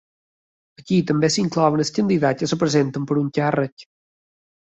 Aquí 0.79 0.95
també 1.09 1.29
s'inclouen 1.33 1.83
els 1.83 1.93
candidats 1.99 2.41
que 2.43 2.49
es 2.49 2.57
presenten 2.63 3.05
per 3.11 3.17
a 3.19 3.23
un 3.25 3.27
càrrec. 3.39 3.87